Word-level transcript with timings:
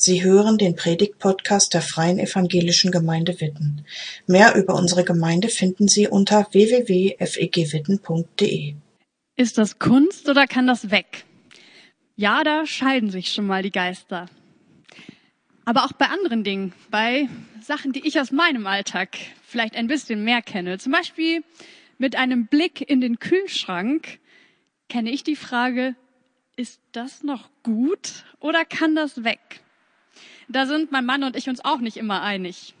Sie 0.00 0.22
hören 0.22 0.58
den 0.58 0.76
Predigt-Podcast 0.76 1.74
der 1.74 1.82
Freien 1.82 2.20
Evangelischen 2.20 2.92
Gemeinde 2.92 3.40
Witten. 3.40 3.84
Mehr 4.28 4.54
über 4.54 4.76
unsere 4.76 5.02
Gemeinde 5.02 5.48
finden 5.48 5.88
Sie 5.88 6.06
unter 6.06 6.46
www.fegwitten.de. 6.52 8.74
Ist 9.34 9.58
das 9.58 9.80
Kunst 9.80 10.28
oder 10.28 10.46
kann 10.46 10.68
das 10.68 10.92
weg? 10.92 11.24
Ja, 12.14 12.44
da 12.44 12.64
scheiden 12.64 13.10
sich 13.10 13.32
schon 13.32 13.48
mal 13.48 13.64
die 13.64 13.72
Geister. 13.72 14.26
Aber 15.64 15.84
auch 15.84 15.94
bei 15.94 16.06
anderen 16.06 16.44
Dingen, 16.44 16.74
bei 16.92 17.28
Sachen, 17.60 17.92
die 17.92 18.06
ich 18.06 18.20
aus 18.20 18.30
meinem 18.30 18.68
Alltag 18.68 19.16
vielleicht 19.42 19.74
ein 19.74 19.88
bisschen 19.88 20.22
mehr 20.22 20.42
kenne. 20.42 20.78
Zum 20.78 20.92
Beispiel 20.92 21.42
mit 21.98 22.14
einem 22.14 22.46
Blick 22.46 22.88
in 22.88 23.00
den 23.00 23.18
Kühlschrank 23.18 24.20
kenne 24.88 25.10
ich 25.10 25.24
die 25.24 25.34
Frage, 25.34 25.96
ist 26.54 26.80
das 26.92 27.24
noch 27.24 27.50
gut 27.64 28.22
oder 28.38 28.64
kann 28.64 28.94
das 28.94 29.24
weg? 29.24 29.64
Da 30.48 30.66
sind 30.66 30.90
mein 30.90 31.04
Mann 31.04 31.24
und 31.24 31.36
ich 31.36 31.48
uns 31.48 31.64
auch 31.64 31.78
nicht 31.78 31.96
immer 31.96 32.22
einig. 32.22 32.74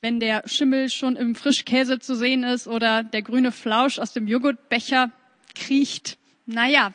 Wenn 0.00 0.20
der 0.20 0.42
Schimmel 0.46 0.88
schon 0.90 1.16
im 1.16 1.34
Frischkäse 1.34 1.98
zu 1.98 2.16
sehen 2.16 2.42
ist 2.42 2.66
oder 2.66 3.04
der 3.04 3.22
grüne 3.22 3.52
Flausch 3.52 3.98
aus 3.98 4.12
dem 4.12 4.26
Joghurtbecher 4.26 5.12
kriecht, 5.54 6.18
naja, 6.46 6.92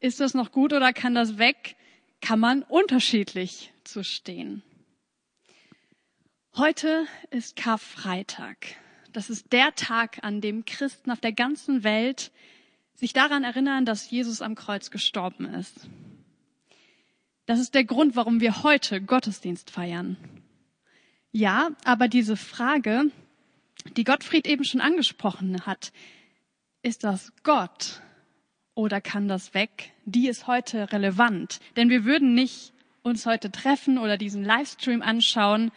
ist 0.00 0.20
das 0.20 0.34
noch 0.34 0.52
gut 0.52 0.72
oder 0.72 0.92
kann 0.92 1.14
das 1.14 1.38
weg? 1.38 1.76
Kann 2.20 2.38
man 2.38 2.62
unterschiedlich 2.62 3.72
zu 3.84 4.04
stehen. 4.04 4.62
Heute 6.54 7.06
ist 7.30 7.56
Karfreitag. 7.56 8.56
Das 9.12 9.30
ist 9.30 9.52
der 9.52 9.74
Tag, 9.74 10.18
an 10.22 10.40
dem 10.40 10.64
Christen 10.64 11.10
auf 11.10 11.20
der 11.20 11.32
ganzen 11.32 11.84
Welt 11.84 12.30
sich 12.94 13.12
daran 13.12 13.44
erinnern, 13.44 13.84
dass 13.84 14.10
Jesus 14.10 14.42
am 14.42 14.54
Kreuz 14.54 14.90
gestorben 14.90 15.46
ist. 15.54 15.88
Das 17.46 17.60
ist 17.60 17.74
der 17.74 17.84
Grund, 17.84 18.16
warum 18.16 18.40
wir 18.40 18.64
heute 18.64 19.00
Gottesdienst 19.00 19.70
feiern. 19.70 20.16
Ja, 21.30 21.70
aber 21.84 22.08
diese 22.08 22.36
Frage, 22.36 23.10
die 23.96 24.04
Gottfried 24.04 24.46
eben 24.46 24.64
schon 24.64 24.80
angesprochen 24.80 25.64
hat, 25.64 25.92
ist 26.82 27.04
das 27.04 27.32
Gott 27.44 28.02
oder 28.74 29.00
kann 29.00 29.28
das 29.28 29.54
weg? 29.54 29.92
Die 30.04 30.28
ist 30.28 30.48
heute 30.48 30.92
relevant. 30.92 31.60
Denn 31.76 31.88
wir 31.88 32.04
würden 32.04 32.34
nicht 32.34 32.72
uns 33.02 33.26
heute 33.26 33.52
treffen 33.52 33.98
oder 33.98 34.18
diesen 34.18 34.44
Livestream 34.44 35.00
anschauen, 35.00 35.70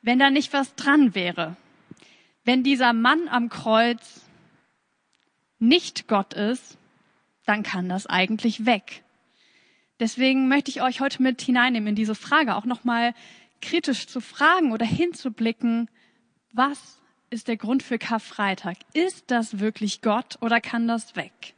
wenn 0.00 0.18
da 0.18 0.30
nicht 0.30 0.52
was 0.54 0.74
dran 0.74 1.14
wäre. 1.14 1.56
Wenn 2.44 2.62
dieser 2.62 2.92
Mann 2.94 3.28
am 3.28 3.50
Kreuz 3.50 4.22
nicht 5.58 6.08
Gott 6.08 6.32
ist, 6.32 6.78
dann 7.44 7.62
kann 7.62 7.88
das 7.88 8.06
eigentlich 8.06 8.66
weg. 8.66 9.01
Deswegen 10.00 10.48
möchte 10.48 10.70
ich 10.70 10.82
euch 10.82 11.00
heute 11.00 11.22
mit 11.22 11.42
hineinnehmen 11.42 11.88
in 11.88 11.94
diese 11.94 12.14
Frage, 12.14 12.56
auch 12.56 12.64
nochmal 12.64 13.14
kritisch 13.60 14.06
zu 14.06 14.20
fragen 14.20 14.72
oder 14.72 14.84
hinzublicken, 14.84 15.88
was 16.52 17.00
ist 17.30 17.48
der 17.48 17.56
Grund 17.56 17.82
für 17.82 17.98
Karfreitag? 17.98 18.76
Ist 18.92 19.30
das 19.30 19.58
wirklich 19.58 20.02
Gott 20.02 20.36
oder 20.40 20.60
kann 20.60 20.86
das 20.86 21.16
weg? 21.16 21.54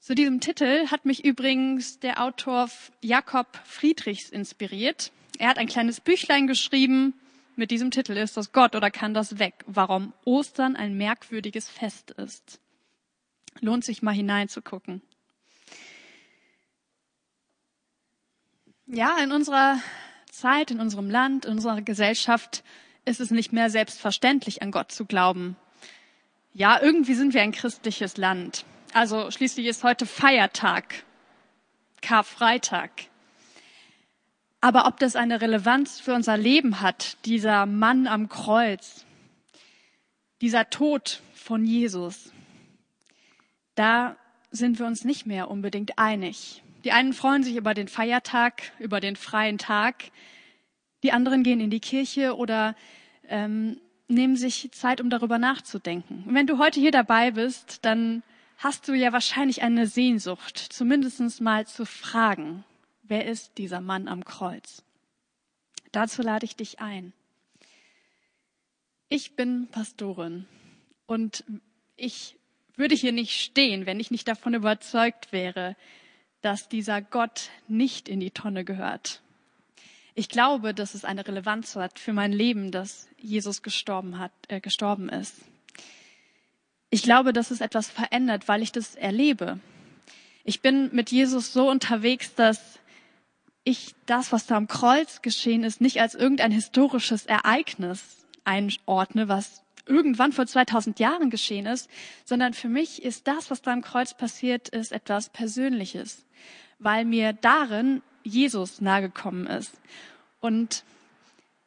Zu 0.00 0.14
diesem 0.14 0.40
Titel 0.40 0.86
hat 0.86 1.04
mich 1.04 1.24
übrigens 1.24 1.98
der 1.98 2.22
Autor 2.22 2.70
Jakob 3.02 3.60
Friedrichs 3.64 4.30
inspiriert. 4.30 5.12
Er 5.38 5.48
hat 5.48 5.58
ein 5.58 5.66
kleines 5.66 6.00
Büchlein 6.00 6.46
geschrieben 6.46 7.12
mit 7.56 7.70
diesem 7.70 7.90
Titel 7.90 8.12
Ist 8.12 8.36
das 8.36 8.52
Gott 8.52 8.74
oder 8.74 8.90
kann 8.90 9.12
das 9.12 9.38
weg? 9.38 9.64
Warum 9.66 10.14
Ostern 10.24 10.76
ein 10.76 10.96
merkwürdiges 10.96 11.68
Fest 11.68 12.12
ist. 12.12 12.60
Lohnt 13.60 13.84
sich 13.84 14.00
mal 14.00 14.14
hineinzugucken. 14.14 15.02
Ja, 18.90 19.18
in 19.22 19.32
unserer 19.32 19.78
Zeit, 20.30 20.70
in 20.70 20.80
unserem 20.80 21.10
Land, 21.10 21.44
in 21.44 21.52
unserer 21.52 21.82
Gesellschaft 21.82 22.64
ist 23.04 23.20
es 23.20 23.30
nicht 23.30 23.52
mehr 23.52 23.68
selbstverständlich, 23.68 24.62
an 24.62 24.70
Gott 24.70 24.92
zu 24.92 25.04
glauben. 25.04 25.56
Ja, 26.54 26.80
irgendwie 26.80 27.12
sind 27.12 27.34
wir 27.34 27.42
ein 27.42 27.52
christliches 27.52 28.16
Land. 28.16 28.64
Also 28.94 29.30
schließlich 29.30 29.66
ist 29.66 29.84
heute 29.84 30.06
Feiertag, 30.06 31.04
Karfreitag. 32.00 32.90
Aber 34.62 34.86
ob 34.86 34.98
das 34.98 35.16
eine 35.16 35.42
Relevanz 35.42 36.00
für 36.00 36.14
unser 36.14 36.38
Leben 36.38 36.80
hat, 36.80 37.18
dieser 37.26 37.66
Mann 37.66 38.06
am 38.06 38.30
Kreuz, 38.30 39.04
dieser 40.40 40.70
Tod 40.70 41.20
von 41.34 41.66
Jesus, 41.66 42.32
da 43.74 44.16
sind 44.50 44.78
wir 44.78 44.86
uns 44.86 45.04
nicht 45.04 45.26
mehr 45.26 45.50
unbedingt 45.50 45.98
einig. 45.98 46.62
Die 46.88 46.92
einen 46.92 47.12
freuen 47.12 47.42
sich 47.42 47.56
über 47.56 47.74
den 47.74 47.86
Feiertag, 47.86 48.72
über 48.78 48.98
den 48.98 49.14
freien 49.14 49.58
Tag. 49.58 50.10
Die 51.02 51.12
anderen 51.12 51.42
gehen 51.42 51.60
in 51.60 51.68
die 51.68 51.80
Kirche 51.80 52.34
oder 52.34 52.74
ähm, 53.28 53.78
nehmen 54.08 54.36
sich 54.36 54.70
Zeit, 54.72 55.02
um 55.02 55.10
darüber 55.10 55.36
nachzudenken. 55.36 56.24
Und 56.26 56.32
wenn 56.32 56.46
du 56.46 56.56
heute 56.56 56.80
hier 56.80 56.90
dabei 56.90 57.32
bist, 57.32 57.84
dann 57.84 58.22
hast 58.56 58.88
du 58.88 58.94
ja 58.94 59.12
wahrscheinlich 59.12 59.60
eine 59.60 59.86
Sehnsucht, 59.86 60.56
zumindest 60.56 61.42
mal 61.42 61.66
zu 61.66 61.84
fragen, 61.84 62.64
wer 63.02 63.26
ist 63.26 63.58
dieser 63.58 63.82
Mann 63.82 64.08
am 64.08 64.24
Kreuz? 64.24 64.82
Dazu 65.92 66.22
lade 66.22 66.46
ich 66.46 66.56
dich 66.56 66.80
ein. 66.80 67.12
Ich 69.10 69.36
bin 69.36 69.68
Pastorin 69.70 70.46
und 71.04 71.44
ich 71.96 72.38
würde 72.76 72.94
hier 72.94 73.12
nicht 73.12 73.38
stehen, 73.38 73.84
wenn 73.84 74.00
ich 74.00 74.10
nicht 74.10 74.26
davon 74.26 74.54
überzeugt 74.54 75.32
wäre, 75.32 75.76
dass 76.42 76.68
dieser 76.68 77.02
Gott 77.02 77.50
nicht 77.66 78.08
in 78.08 78.20
die 78.20 78.30
Tonne 78.30 78.64
gehört. 78.64 79.22
Ich 80.14 80.28
glaube, 80.28 80.74
dass 80.74 80.94
es 80.94 81.04
eine 81.04 81.26
Relevanz 81.26 81.76
hat 81.76 81.98
für 81.98 82.12
mein 82.12 82.32
Leben, 82.32 82.72
dass 82.72 83.08
Jesus 83.18 83.62
gestorben 83.62 84.18
hat, 84.18 84.32
äh, 84.48 84.60
gestorben 84.60 85.08
ist. 85.08 85.34
Ich 86.90 87.02
glaube, 87.02 87.32
dass 87.32 87.50
es 87.50 87.60
etwas 87.60 87.88
verändert, 87.88 88.48
weil 88.48 88.62
ich 88.62 88.72
das 88.72 88.94
erlebe. 88.94 89.60
Ich 90.44 90.60
bin 90.62 90.88
mit 90.92 91.10
Jesus 91.10 91.52
so 91.52 91.70
unterwegs, 91.70 92.34
dass 92.34 92.78
ich 93.64 93.94
das, 94.06 94.32
was 94.32 94.46
da 94.46 94.56
am 94.56 94.66
Kreuz 94.66 95.20
geschehen 95.20 95.62
ist, 95.62 95.80
nicht 95.80 96.00
als 96.00 96.14
irgendein 96.14 96.52
historisches 96.52 97.26
Ereignis 97.26 98.26
einordne, 98.44 99.28
was 99.28 99.62
irgendwann 99.88 100.32
vor 100.32 100.46
2000 100.46 101.00
Jahren 101.00 101.30
geschehen 101.30 101.66
ist, 101.66 101.90
sondern 102.24 102.54
für 102.54 102.68
mich 102.68 103.02
ist 103.02 103.26
das, 103.26 103.50
was 103.50 103.62
da 103.62 103.72
am 103.72 103.82
Kreuz 103.82 104.14
passiert 104.14 104.68
ist, 104.68 104.92
etwas 104.92 105.30
Persönliches, 105.30 106.24
weil 106.78 107.04
mir 107.04 107.32
darin 107.32 108.02
Jesus 108.22 108.80
nahegekommen 108.80 109.46
ist 109.46 109.72
und 110.40 110.84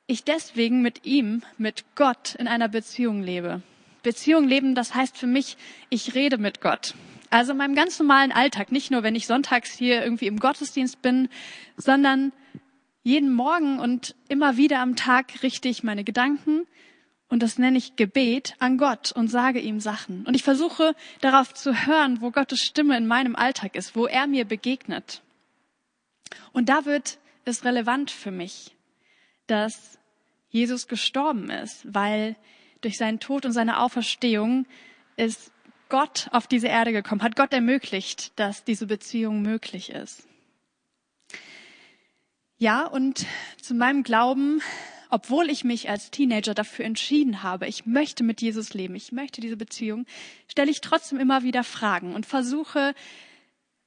ich 0.08 0.24
deswegen 0.24 0.82
mit 0.82 1.06
ihm, 1.06 1.42
mit 1.58 1.86
Gott 1.96 2.36
in 2.36 2.48
einer 2.48 2.68
Beziehung 2.68 3.22
lebe. 3.22 3.62
Beziehung 4.04 4.48
leben, 4.48 4.76
das 4.76 4.94
heißt 4.94 5.18
für 5.18 5.28
mich, 5.28 5.58
ich 5.90 6.16
rede 6.16 6.38
mit 6.38 6.62
Gott. 6.62 6.96
Also 7.30 7.53
in 7.53 7.58
meinem 7.59 7.76
ganz 7.76 7.98
normalen 7.98 8.32
Alltag, 8.32 8.72
nicht 8.72 8.92
nur 8.92 9.03
wenn 9.03 9.16
ich 9.16 9.26
sonntags 9.26 9.72
hier 9.72 10.03
irgendwie 10.03 10.28
im 10.28 10.40
Gottesdienst 10.40 11.02
bin, 11.02 11.30
sondern 11.78 12.34
jeden 13.03 13.34
Morgen 13.34 13.80
und 13.80 14.16
immer 14.28 14.58
wieder 14.58 14.80
am 14.80 14.96
Tag 14.96 15.44
richte 15.44 15.70
ich 15.70 15.84
meine 15.84 16.03
Gedanken 16.03 16.68
und 17.31 17.42
das 17.42 17.58
nenne 17.58 17.78
ich 17.78 17.96
Gebet 17.96 18.56
an 18.59 18.78
Gott 18.78 19.14
und 19.14 19.30
sage 19.30 19.59
ihm 19.59 19.80
Sachen. 19.80 20.25
Und 20.25 20.36
ich 20.36 20.44
versuche 20.44 20.94
darauf 21.22 21.53
zu 21.53 21.88
hören, 21.88 22.19
wo 22.19 22.30
Gottes 22.30 22.59
Stimme 22.59 22.97
in 22.97 23.08
meinem 23.08 23.38
Alltag 23.38 23.75
ist, 23.78 23.96
wo 23.96 24.06
er 24.06 24.28
mir 24.28 24.44
begegnet. 24.44 25.22
Und 26.52 26.68
da 26.68 26.84
wird 26.86 27.20
es 27.46 27.64
relevant 27.64 28.12
für 28.12 28.31
mich, 28.31 28.75
dass 29.47 29.97
Jesus 30.50 30.90
gestorben 30.90 31.50
ist, 31.50 31.81
weil 31.86 32.36
durch 32.81 32.97
seinen 32.97 33.22
Tod 33.22 33.46
und 33.46 33.53
seine 33.53 33.80
Auferstehung 33.80 34.66
ist 35.16 35.53
Gott 35.88 36.28
auf 36.34 36.47
diese 36.47 36.68
Erde 36.68 36.91
gekommen, 36.91 37.24
hat 37.24 37.38
Gott 37.38 37.53
ermöglicht, 37.53 38.38
dass 38.38 38.66
diese 38.66 38.88
Beziehung 38.88 39.41
möglich 39.41 39.90
ist. 39.90 40.28
Ja, 42.58 42.86
und 42.88 43.25
zu 43.62 43.73
meinem 43.73 44.03
Glauben 44.03 44.61
obwohl 45.11 45.49
ich 45.49 45.63
mich 45.63 45.90
als 45.90 46.09
Teenager 46.09 46.53
dafür 46.53 46.85
entschieden 46.85 47.43
habe, 47.43 47.67
ich 47.67 47.85
möchte 47.85 48.23
mit 48.23 48.41
Jesus 48.41 48.73
leben, 48.73 48.96
ich 48.96 49.11
möchte 49.11 49.41
diese 49.41 49.58
Beziehung, 49.58 50.05
stelle 50.47 50.72
ich 50.72 50.81
trotzdem 50.81 51.19
immer 51.19 51.43
wieder 51.43 51.63
Fragen 51.63 52.16
und 52.16 52.25
versuche, 52.25 52.96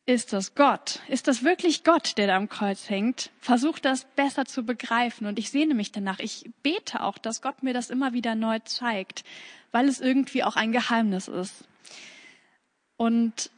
ist 0.06 0.34
das 0.34 0.54
Gott? 0.54 1.00
Ist 1.08 1.28
das 1.28 1.42
wirklich 1.42 1.82
Gott, 1.82 2.18
der 2.18 2.26
da 2.26 2.36
am 2.36 2.50
Kreuz 2.50 2.90
hängt? 2.90 3.30
Versuche 3.40 3.80
das 3.80 4.04
besser 4.16 4.44
zu 4.44 4.64
begreifen 4.64 5.26
und 5.26 5.38
ich 5.38 5.50
sehne 5.50 5.74
mich 5.74 5.92
danach. 5.92 6.18
Ich 6.18 6.50
bete 6.62 7.02
auch, 7.02 7.16
dass 7.16 7.40
Gott 7.40 7.62
mir 7.62 7.72
das 7.72 7.88
immer 7.88 8.12
wieder 8.12 8.34
neu 8.34 8.58
zeigt, 8.58 9.24
weil 9.72 9.88
es 9.88 10.02
irgendwie 10.02 10.44
auch 10.44 10.56
ein 10.56 10.72
Geheimnis 10.72 11.28
ist. 11.28 11.64
Und 12.98 13.50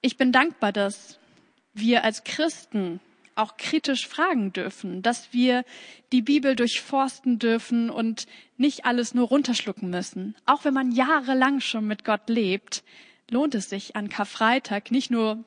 ich 0.00 0.16
bin 0.16 0.32
dankbar, 0.32 0.72
dass 0.72 1.20
wir 1.74 2.02
als 2.02 2.24
Christen 2.24 2.98
auch 3.36 3.56
kritisch 3.56 4.06
fragen 4.06 4.52
dürfen, 4.52 5.02
dass 5.02 5.32
wir 5.32 5.64
die 6.12 6.22
Bibel 6.22 6.56
durchforsten 6.56 7.38
dürfen 7.38 7.90
und 7.90 8.26
nicht 8.56 8.84
alles 8.84 9.14
nur 9.14 9.28
runterschlucken 9.28 9.90
müssen. 9.90 10.34
Auch 10.46 10.64
wenn 10.64 10.74
man 10.74 10.92
jahrelang 10.92 11.60
schon 11.60 11.86
mit 11.86 12.04
Gott 12.04 12.28
lebt, 12.28 12.84
lohnt 13.30 13.54
es 13.54 13.68
sich 13.68 13.96
an 13.96 14.08
Karfreitag 14.08 14.90
nicht 14.90 15.10
nur 15.10 15.44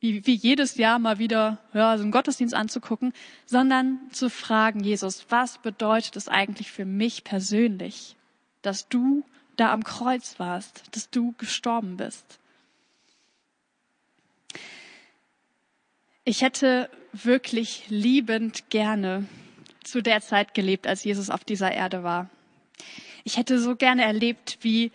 wie, 0.00 0.26
wie 0.26 0.34
jedes 0.34 0.76
Jahr 0.76 0.98
mal 0.98 1.18
wieder 1.18 1.58
ja, 1.74 1.96
so 1.96 2.02
einen 2.02 2.12
Gottesdienst 2.12 2.54
anzugucken, 2.54 3.12
sondern 3.44 4.00
zu 4.10 4.30
fragen, 4.30 4.80
Jesus, 4.80 5.26
was 5.28 5.58
bedeutet 5.58 6.16
es 6.16 6.28
eigentlich 6.28 6.70
für 6.72 6.86
mich 6.86 7.22
persönlich, 7.22 8.16
dass 8.62 8.88
du 8.88 9.24
da 9.56 9.72
am 9.72 9.84
Kreuz 9.84 10.38
warst, 10.38 10.84
dass 10.96 11.10
du 11.10 11.34
gestorben 11.36 11.98
bist? 11.98 12.39
Ich 16.24 16.42
hätte 16.42 16.90
wirklich 17.12 17.84
liebend 17.88 18.70
gerne 18.70 19.26
zu 19.82 20.02
der 20.02 20.20
Zeit 20.20 20.54
gelebt, 20.54 20.86
als 20.86 21.04
Jesus 21.04 21.30
auf 21.30 21.44
dieser 21.44 21.72
Erde 21.72 22.02
war. 22.02 22.28
Ich 23.24 23.36
hätte 23.36 23.58
so 23.58 23.76
gerne 23.76 24.04
erlebt, 24.04 24.58
wie 24.60 24.92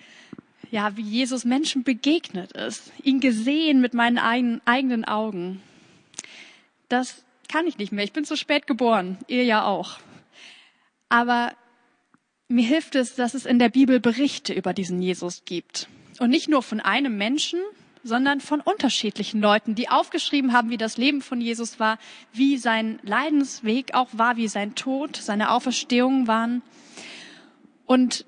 ja, 0.72 0.98
wie 0.98 1.04
Jesus 1.04 1.46
Menschen 1.46 1.84
begegnet 1.84 2.52
ist, 2.52 2.92
ihn 3.04 3.20
gesehen 3.20 3.82
mit 3.82 3.94
meinen 3.94 4.18
eigenen 4.18 5.06
Augen. 5.06 5.62
Das 6.90 7.24
kann 7.48 7.68
ich 7.68 7.78
nicht 7.78 7.92
mehr. 7.92 8.04
Ich 8.04 8.14
bin 8.14 8.26
zu 8.26 8.36
spät 8.36 8.68
geboren, 8.68 9.18
ihr 9.28 9.44
ja 9.44 9.64
auch. 9.64 10.00
Aber 11.10 11.54
mir 12.48 12.68
hilft 12.68 12.96
es, 12.96 13.16
dass 13.16 13.34
es 13.34 13.46
in 13.46 13.60
der 13.60 13.70
Bibel 13.70 14.00
Berichte 14.00 14.54
über 14.54 14.74
diesen 14.74 15.02
Jesus 15.02 15.44
gibt. 15.46 15.88
Und 16.20 16.30
nicht 16.30 16.50
nur 16.50 16.64
von 16.64 16.80
einem 16.80 17.18
Menschen, 17.18 17.60
sondern 18.06 18.40
von 18.40 18.62
unterschiedlichen 18.62 19.42
Leuten, 19.42 19.74
die 19.74 19.90
aufgeschrieben 19.90 20.54
haben, 20.54 20.70
wie 20.70 20.78
das 20.78 20.96
Leben 20.96 21.24
von 21.24 21.42
Jesus 21.42 21.80
war, 21.80 21.98
wie 22.32 22.58
sein 22.58 23.00
Leidensweg 23.02 23.96
auch 23.96 24.10
war, 24.14 24.38
wie 24.38 24.48
sein 24.48 24.76
Tod, 24.76 25.18
seine 25.18 25.50
Auferstehung 25.50 26.28
waren. 26.28 26.62
Und 27.88 28.24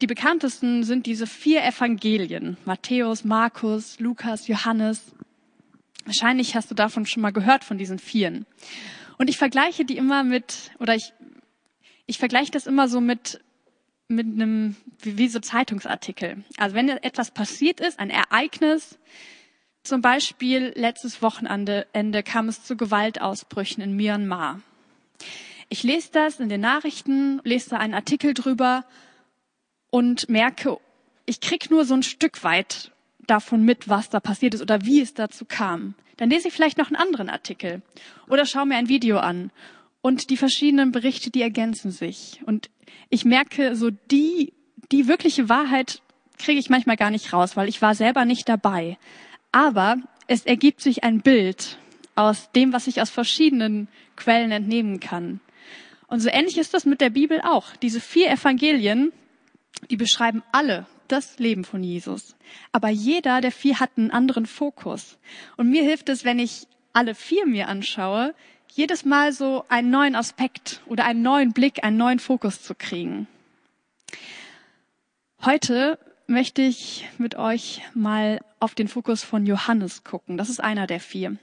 die 0.00 0.08
bekanntesten 0.08 0.82
sind 0.82 1.06
diese 1.06 1.28
vier 1.28 1.64
Evangelien. 1.64 2.56
Matthäus, 2.64 3.24
Markus, 3.24 4.00
Lukas, 4.00 4.48
Johannes. 4.48 5.14
Wahrscheinlich 6.04 6.56
hast 6.56 6.72
du 6.72 6.74
davon 6.74 7.06
schon 7.06 7.22
mal 7.22 7.32
gehört, 7.32 7.62
von 7.62 7.78
diesen 7.78 8.00
vieren. 8.00 8.44
Und 9.18 9.30
ich 9.30 9.38
vergleiche 9.38 9.84
die 9.84 9.96
immer 9.96 10.24
mit, 10.24 10.72
oder 10.80 10.96
ich, 10.96 11.12
ich 12.06 12.18
vergleiche 12.18 12.50
das 12.50 12.66
immer 12.66 12.88
so 12.88 13.00
mit, 13.00 13.40
mit 14.08 14.26
einem, 14.26 14.76
wie, 15.00 15.18
wie 15.18 15.28
so 15.28 15.40
Zeitungsartikel. 15.40 16.44
Also 16.56 16.74
wenn 16.74 16.88
etwas 16.88 17.30
passiert 17.30 17.80
ist, 17.80 17.98
ein 17.98 18.10
Ereignis, 18.10 18.98
zum 19.82 20.00
Beispiel 20.00 20.72
letztes 20.74 21.22
Wochenende 21.22 21.86
Ende 21.92 22.22
kam 22.22 22.48
es 22.48 22.64
zu 22.64 22.76
Gewaltausbrüchen 22.76 23.82
in 23.82 23.96
Myanmar. 23.96 24.60
Ich 25.68 25.82
lese 25.82 26.10
das 26.12 26.40
in 26.40 26.48
den 26.48 26.60
Nachrichten, 26.60 27.40
lese 27.44 27.70
da 27.70 27.78
einen 27.78 27.94
Artikel 27.94 28.34
drüber 28.34 28.84
und 29.90 30.28
merke, 30.28 30.78
ich 31.24 31.40
krieg 31.40 31.70
nur 31.70 31.84
so 31.84 31.94
ein 31.94 32.02
Stück 32.02 32.44
weit 32.44 32.92
davon 33.26 33.64
mit, 33.64 33.88
was 33.88 34.08
da 34.08 34.20
passiert 34.20 34.54
ist 34.54 34.62
oder 34.62 34.84
wie 34.84 35.00
es 35.00 35.14
dazu 35.14 35.44
kam. 35.44 35.94
Dann 36.16 36.30
lese 36.30 36.48
ich 36.48 36.54
vielleicht 36.54 36.78
noch 36.78 36.86
einen 36.86 36.96
anderen 36.96 37.28
Artikel 37.28 37.82
oder 38.28 38.46
schaue 38.46 38.66
mir 38.66 38.76
ein 38.76 38.88
Video 38.88 39.18
an. 39.18 39.50
Und 40.06 40.30
die 40.30 40.36
verschiedenen 40.36 40.92
Berichte, 40.92 41.32
die 41.32 41.42
ergänzen 41.42 41.90
sich. 41.90 42.40
Und 42.46 42.70
ich 43.10 43.24
merke, 43.24 43.74
so 43.74 43.90
die, 43.90 44.52
die 44.92 45.08
wirkliche 45.08 45.48
Wahrheit 45.48 46.00
kriege 46.38 46.60
ich 46.60 46.70
manchmal 46.70 46.94
gar 46.94 47.10
nicht 47.10 47.32
raus, 47.32 47.56
weil 47.56 47.68
ich 47.68 47.82
war 47.82 47.96
selber 47.96 48.24
nicht 48.24 48.48
dabei. 48.48 48.98
Aber 49.50 49.96
es 50.28 50.46
ergibt 50.46 50.80
sich 50.80 51.02
ein 51.02 51.22
Bild 51.22 51.78
aus 52.14 52.52
dem, 52.52 52.72
was 52.72 52.86
ich 52.86 53.02
aus 53.02 53.10
verschiedenen 53.10 53.88
Quellen 54.14 54.52
entnehmen 54.52 55.00
kann. 55.00 55.40
Und 56.06 56.20
so 56.20 56.28
ähnlich 56.28 56.56
ist 56.56 56.72
das 56.72 56.84
mit 56.84 57.00
der 57.00 57.10
Bibel 57.10 57.40
auch. 57.40 57.74
Diese 57.74 58.00
vier 58.00 58.30
Evangelien, 58.30 59.10
die 59.90 59.96
beschreiben 59.96 60.44
alle 60.52 60.86
das 61.08 61.40
Leben 61.40 61.64
von 61.64 61.82
Jesus. 61.82 62.36
Aber 62.70 62.90
jeder 62.90 63.40
der 63.40 63.50
vier 63.50 63.80
hat 63.80 63.90
einen 63.96 64.12
anderen 64.12 64.46
Fokus. 64.46 65.18
Und 65.56 65.68
mir 65.68 65.82
hilft 65.82 66.08
es, 66.10 66.24
wenn 66.24 66.38
ich 66.38 66.68
alle 66.92 67.16
vier 67.16 67.44
mir 67.44 67.66
anschaue, 67.66 68.36
jedes 68.72 69.04
Mal 69.04 69.32
so 69.32 69.64
einen 69.68 69.90
neuen 69.90 70.14
Aspekt 70.14 70.82
oder 70.86 71.04
einen 71.04 71.22
neuen 71.22 71.52
Blick, 71.52 71.84
einen 71.84 71.96
neuen 71.96 72.18
Fokus 72.18 72.62
zu 72.62 72.74
kriegen. 72.74 73.26
Heute 75.44 75.98
möchte 76.26 76.62
ich 76.62 77.08
mit 77.18 77.36
euch 77.36 77.82
mal 77.94 78.40
auf 78.58 78.74
den 78.74 78.88
Fokus 78.88 79.22
von 79.22 79.46
Johannes 79.46 80.04
gucken. 80.04 80.36
Das 80.36 80.48
ist 80.48 80.60
einer 80.60 80.86
der 80.86 81.00
vier. 81.00 81.36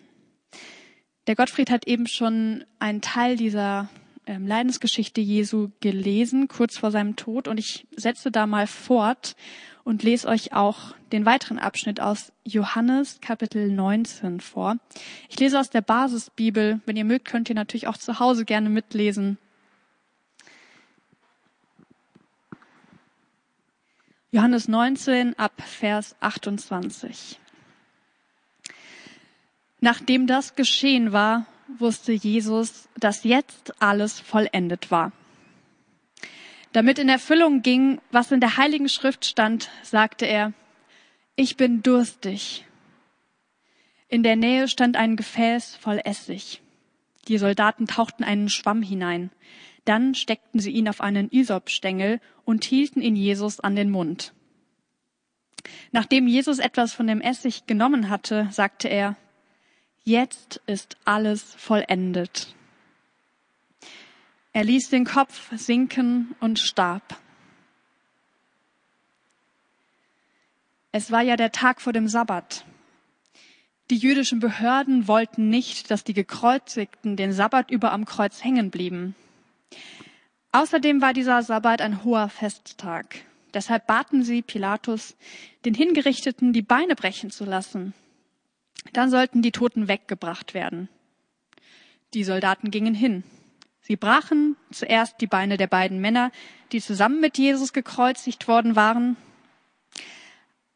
Der 1.28 1.36
Gottfried 1.36 1.70
hat 1.70 1.88
eben 1.88 2.08
schon 2.08 2.66
einen 2.80 3.02
Teil 3.02 3.38
dieser 3.38 3.90
ähm, 4.26 4.46
Leidensgeschichte 4.46 5.22
Jesu 5.22 5.70
gelesen, 5.80 6.48
kurz 6.48 6.78
vor 6.78 6.92
seinem 6.92 7.16
Tod. 7.16 7.48
Und 7.48 7.60
ich 7.60 7.88
setze 7.96 8.30
da 8.30 8.46
mal 8.46 8.68
fort 8.68 9.36
und 9.84 10.04
lese 10.04 10.28
euch 10.28 10.54
auch 10.54 10.96
den 11.12 11.26
weiteren 11.26 11.60
Abschnitt 11.60 12.00
aus 12.00 12.32
Johannes 12.44 13.20
Kapitel 13.22 13.70
19 13.70 14.40
vor. 14.40 14.78
Ich 15.30 15.40
lese 15.40 15.60
aus 15.60 15.70
der 15.70 15.82
Basisbibel. 15.82 16.82
Wenn 16.86 16.96
ihr 16.96 17.06
mögt, 17.06 17.26
könnt 17.26 17.50
ihr 17.50 17.56
natürlich 17.56 17.88
auch 17.88 17.98
zu 17.98 18.20
Hause 18.20 18.46
gerne 18.46 18.70
mitlesen. 18.70 19.38
Johannes 24.32 24.68
19 24.68 25.38
ab 25.38 25.54
Vers 25.62 26.16
28. 26.20 27.40
Nachdem 29.80 30.28
das 30.28 30.56
geschehen 30.56 31.12
war, 31.12 31.46
wusste 31.78 32.14
Jesus, 32.14 32.88
dass 32.98 33.24
jetzt 33.26 33.80
alles 33.82 34.20
vollendet 34.20 34.90
war. 34.92 35.12
Damit 36.74 36.98
in 36.98 37.08
Erfüllung 37.08 37.62
ging, 37.62 38.02
was 38.12 38.32
in 38.32 38.40
der 38.40 38.58
Heiligen 38.58 38.90
Schrift 38.90 39.26
stand, 39.26 39.70
sagte 39.84 40.26
er, 40.26 40.54
ich 41.36 41.56
bin 41.56 41.84
durstig. 41.84 42.66
In 44.10 44.24
der 44.24 44.36
Nähe 44.36 44.68
stand 44.68 44.98
ein 44.98 45.16
Gefäß 45.16 45.76
voll 45.76 46.02
Essig. 46.04 46.62
Die 47.28 47.38
Soldaten 47.38 47.88
tauchten 47.88 48.24
einen 48.24 48.50
Schwamm 48.50 48.82
hinein. 48.82 49.30
Dann 49.86 50.16
steckten 50.16 50.60
sie 50.60 50.72
ihn 50.72 50.90
auf 50.90 51.00
einen 51.00 51.30
Isopstängel 51.32 52.20
und 52.44 52.64
hielten 52.64 53.02
ihn 53.02 53.16
Jesus 53.16 53.60
an 53.60 53.76
den 53.76 53.90
Mund. 53.90 54.34
Nachdem 55.92 56.28
Jesus 56.28 56.60
etwas 56.60 56.94
von 56.94 57.08
dem 57.08 57.22
Essig 57.22 57.68
genommen 57.68 58.10
hatte, 58.10 58.48
sagte 58.52 58.88
er, 58.88 59.16
Jetzt 60.04 60.62
ist 60.66 60.98
alles 61.06 61.56
vollendet. 61.56 62.56
Er 64.54 64.64
ließ 64.64 64.90
den 64.90 65.04
Kopf 65.04 65.52
sinken 65.58 66.36
und 66.40 66.60
starb. 66.60 67.20
Es 70.92 71.10
war 71.10 71.24
ja 71.24 71.36
der 71.36 71.52
Tag 71.52 71.82
vor 71.82 71.92
dem 71.92 72.08
Sabbat. 72.08 72.64
Die 73.90 73.98
jüdischen 73.98 74.40
Behörden 74.40 75.08
wollten 75.08 75.50
nicht, 75.50 75.90
dass 75.90 76.04
die 76.04 76.14
Gekreuzigten 76.14 77.18
den 77.18 77.34
Sabbat 77.34 77.72
über 77.72 77.92
am 77.92 78.06
Kreuz 78.06 78.44
hängen 78.44 78.70
blieben. 78.70 79.16
Außerdem 80.52 81.02
war 81.02 81.14
dieser 81.14 81.42
Sabbat 81.42 81.82
ein 81.82 82.04
hoher 82.04 82.30
Festtag. 82.30 83.26
Deshalb 83.56 83.88
baten 83.88 84.24
sie 84.24 84.44
Pilatus, 84.44 85.16
den 85.66 85.74
Hingerichteten 85.74 86.54
die 86.54 86.62
Beine 86.62 86.96
brechen 86.96 87.32
zu 87.32 87.44
lassen. 87.44 87.96
Dann 88.94 89.10
sollten 89.10 89.42
die 89.42 89.52
Toten 89.52 89.88
weggebracht 89.88 90.54
werden. 90.54 90.90
Die 92.14 92.24
Soldaten 92.24 92.70
gingen 92.70 92.94
hin. 92.94 93.24
Sie 93.86 93.98
brachen 93.98 94.56
zuerst 94.72 95.20
die 95.20 95.28
Beine 95.28 95.58
der 95.58 95.68
beiden 95.68 96.00
Männer, 96.00 96.32
die 96.72 96.80
zusammen 96.80 97.20
mit 97.20 97.38
Jesus 97.38 97.74
gekreuzigt 97.74 98.48
worden 98.48 98.78
waren. 98.78 99.18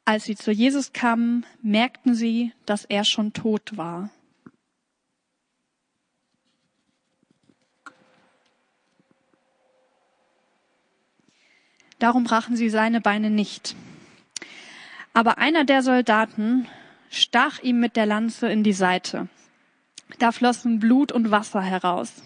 Als 0.04 0.26
sie 0.26 0.36
zu 0.36 0.52
Jesus 0.52 0.92
kamen, 0.92 1.46
merkten 1.62 2.16
sie, 2.16 2.52
dass 2.66 2.84
er 2.84 3.06
schon 3.06 3.32
tot 3.32 3.78
war. 3.78 4.10
Darum 12.00 12.26
brachen 12.26 12.58
sie 12.58 12.70
seine 12.70 13.00
Beine 13.00 13.30
nicht. 13.30 13.76
Aber 15.14 15.38
einer 15.38 15.64
der 15.64 15.82
Soldaten 15.82 16.68
stach 17.10 17.60
ihm 17.60 17.80
mit 17.80 17.96
der 17.96 18.06
Lanze 18.06 18.50
in 18.50 18.64
die 18.64 18.74
Seite. 18.74 19.30
Da 20.20 20.34
flossen 20.34 20.80
Blut 20.80 21.14
und 21.14 21.32
Wasser 21.32 21.62
heraus. 21.62 22.22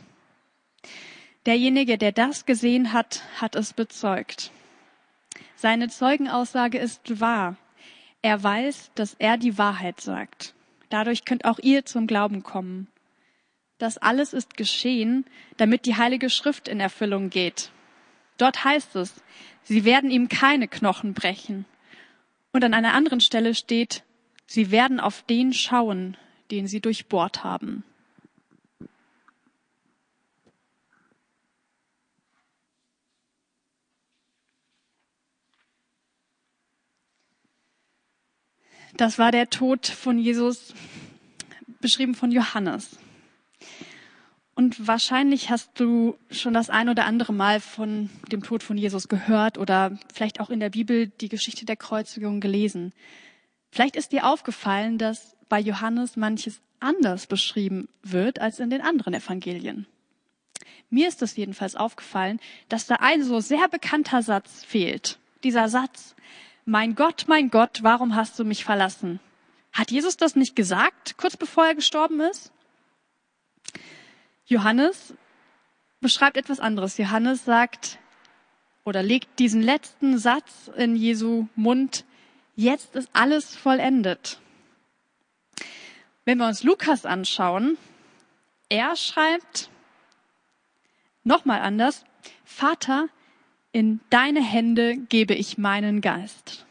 Derjenige, 1.46 1.98
der 1.98 2.12
das 2.12 2.46
gesehen 2.46 2.94
hat, 2.94 3.24
hat 3.40 3.56
es 3.56 3.74
bezeugt. 3.74 4.52
Seine 5.56 5.90
Zeugenaussage 5.90 6.78
ist 6.78 7.20
wahr. 7.20 7.58
Er 8.22 8.42
weiß, 8.42 8.92
dass 8.96 9.16
er 9.18 9.38
die 9.38 9.58
Wahrheit 9.58 10.02
sagt. 10.02 10.54
Dadurch 10.90 11.26
könnt 11.26 11.46
auch 11.46 11.60
ihr 11.60 11.86
zum 11.86 12.06
Glauben 12.06 12.44
kommen. 12.44 12.88
Das 13.78 13.98
alles 13.98 14.34
ist 14.34 14.58
geschehen, 14.58 15.26
damit 15.58 15.86
die 15.86 15.96
Heilige 15.96 16.30
Schrift 16.30 16.68
in 16.68 16.80
Erfüllung 16.80 17.30
geht. 17.30 17.72
Dort 18.38 18.64
heißt 18.64 18.96
es, 18.96 19.24
sie 19.64 19.86
werden 19.86 20.12
ihm 20.12 20.30
keine 20.30 20.68
Knochen 20.68 21.14
brechen. 21.14 21.66
Und 22.54 22.64
an 22.64 22.74
einer 22.74 22.94
anderen 22.94 23.22
Stelle 23.22 23.56
steht, 23.56 24.04
Sie 24.54 24.70
werden 24.70 25.00
auf 25.00 25.24
den 25.24 25.54
schauen, 25.54 26.18
den 26.52 26.68
sie 26.68 26.82
durchbohrt 26.82 27.46
haben. 27.46 27.86
Das 38.98 39.18
war 39.18 39.32
der 39.32 39.50
Tod 39.50 39.88
von 39.88 40.18
Jesus 40.18 40.74
beschrieben 41.80 42.16
von 42.16 42.32
Johannes. 42.32 42.98
Und 44.54 44.86
wahrscheinlich 44.86 45.50
hast 45.50 45.72
du 45.80 46.18
schon 46.30 46.54
das 46.54 46.70
ein 46.70 46.90
oder 46.90 47.06
andere 47.06 47.34
Mal 47.34 47.60
von 47.60 48.10
dem 48.32 48.44
Tod 48.44 48.64
von 48.64 48.78
Jesus 48.78 49.08
gehört 49.08 49.58
oder 49.58 49.98
vielleicht 50.14 50.40
auch 50.40 50.50
in 50.50 50.60
der 50.60 50.70
Bibel 50.70 51.08
die 51.08 51.30
Geschichte 51.30 51.66
der 51.66 51.78
Kreuzigung 51.78 52.42
gelesen. 52.42 52.94
Vielleicht 53.72 53.96
ist 53.96 54.12
dir 54.12 54.28
aufgefallen, 54.28 54.98
dass 54.98 55.36
bei 55.50 55.60
Johannes 55.60 56.18
manches 56.18 56.60
anders 56.80 57.28
beschrieben 57.28 57.88
wird 58.04 58.40
als 58.40 58.60
in 58.60 58.70
den 58.70 58.82
anderen 58.82 59.14
Evangelien. 59.14 59.88
Mir 60.90 61.08
ist 61.08 61.22
es 61.22 61.38
jedenfalls 61.38 61.76
aufgefallen, 61.76 62.40
dass 62.68 62.86
da 62.86 62.96
ein 62.96 63.24
so 63.24 63.40
sehr 63.40 63.70
bekannter 63.70 64.22
Satz 64.22 64.66
fehlt. 64.66 65.18
Dieser 65.44 65.70
Satz, 65.70 66.16
mein 66.66 66.96
Gott, 66.96 67.26
mein 67.28 67.50
Gott, 67.50 67.80
warum 67.84 68.16
hast 68.16 68.38
du 68.40 68.44
mich 68.44 68.64
verlassen? 68.64 69.20
Hat 69.74 69.92
Jesus 69.92 70.18
das 70.18 70.36
nicht 70.36 70.56
gesagt, 70.56 71.18
kurz 71.18 71.38
bevor 71.38 71.66
er 71.66 71.76
gestorben 71.76 72.20
ist? 72.20 72.52
Johannes 74.46 75.14
beschreibt 76.02 76.38
etwas 76.38 76.60
anderes. 76.60 76.98
Johannes 76.98 77.46
sagt 77.46 78.00
oder 78.84 79.04
legt 79.04 79.40
diesen 79.40 79.62
letzten 79.62 80.18
Satz 80.18 80.70
in 80.76 80.96
Jesu 80.96 81.48
Mund, 81.56 82.04
jetzt 82.56 82.96
ist 82.96 83.10
alles 83.14 83.56
vollendet. 83.56 84.40
Wenn 86.26 86.38
wir 86.38 86.48
uns 86.48 86.64
Lukas 86.64 87.06
anschauen, 87.06 87.78
er 88.70 88.96
schreibt 88.96 89.70
nochmal 91.24 91.62
anders, 91.62 92.06
Vater, 92.44 93.08
in 93.72 94.00
deine 94.10 94.44
Hände 94.44 94.98
gebe 94.98 95.34
ich 95.34 95.58
meinen 95.58 96.02
Geist. 96.02 96.66